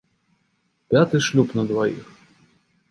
[0.93, 2.05] Пяты шлюб на дваіх.